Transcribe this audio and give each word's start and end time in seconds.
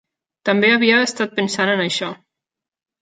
També 0.49 0.71
havia 0.77 0.95
estat 1.09 1.35
pensant 1.41 1.73
en 1.77 1.85
això. 1.87 2.13